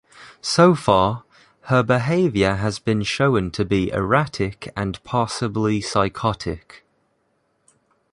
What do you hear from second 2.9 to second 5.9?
shown to be erratic and possibly